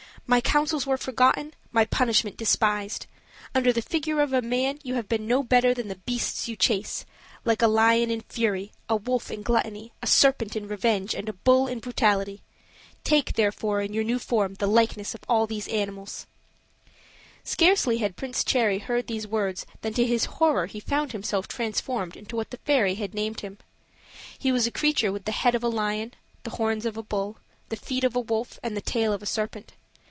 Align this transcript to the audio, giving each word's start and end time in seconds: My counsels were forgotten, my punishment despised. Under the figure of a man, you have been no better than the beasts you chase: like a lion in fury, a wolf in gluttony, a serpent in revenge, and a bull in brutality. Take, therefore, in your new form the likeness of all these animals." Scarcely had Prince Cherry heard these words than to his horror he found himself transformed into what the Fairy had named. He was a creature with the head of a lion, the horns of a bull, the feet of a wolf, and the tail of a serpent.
My 0.27 0.39
counsels 0.39 0.87
were 0.87 0.95
forgotten, 0.97 1.55
my 1.73 1.83
punishment 1.83 2.37
despised. 2.37 3.05
Under 3.53 3.73
the 3.73 3.81
figure 3.81 4.21
of 4.21 4.31
a 4.31 4.41
man, 4.41 4.79
you 4.81 4.93
have 4.93 5.09
been 5.09 5.27
no 5.27 5.43
better 5.43 5.73
than 5.73 5.89
the 5.89 5.95
beasts 5.97 6.47
you 6.47 6.55
chase: 6.55 7.05
like 7.43 7.61
a 7.61 7.67
lion 7.67 8.09
in 8.09 8.21
fury, 8.21 8.71
a 8.87 8.95
wolf 8.95 9.29
in 9.29 9.41
gluttony, 9.41 9.91
a 10.01 10.07
serpent 10.07 10.55
in 10.55 10.69
revenge, 10.69 11.13
and 11.13 11.27
a 11.27 11.33
bull 11.33 11.67
in 11.67 11.79
brutality. 11.79 12.43
Take, 13.03 13.33
therefore, 13.33 13.81
in 13.81 13.93
your 13.93 14.05
new 14.05 14.19
form 14.19 14.53
the 14.53 14.67
likeness 14.67 15.13
of 15.13 15.19
all 15.27 15.47
these 15.47 15.67
animals." 15.67 16.27
Scarcely 17.43 17.97
had 17.97 18.15
Prince 18.15 18.45
Cherry 18.45 18.79
heard 18.79 19.07
these 19.07 19.27
words 19.27 19.65
than 19.81 19.91
to 19.95 20.07
his 20.07 20.25
horror 20.39 20.67
he 20.67 20.79
found 20.79 21.11
himself 21.11 21.45
transformed 21.49 22.15
into 22.15 22.37
what 22.37 22.51
the 22.51 22.57
Fairy 22.63 22.95
had 22.95 23.13
named. 23.13 23.41
He 24.39 24.53
was 24.53 24.65
a 24.65 24.71
creature 24.71 25.11
with 25.11 25.25
the 25.25 25.33
head 25.33 25.55
of 25.55 25.63
a 25.63 25.67
lion, 25.67 26.13
the 26.43 26.51
horns 26.51 26.85
of 26.85 26.95
a 26.95 27.03
bull, 27.03 27.35
the 27.67 27.75
feet 27.75 28.05
of 28.05 28.15
a 28.15 28.21
wolf, 28.21 28.59
and 28.63 28.77
the 28.77 28.81
tail 28.81 29.11
of 29.11 29.21
a 29.21 29.25
serpent. 29.25 29.73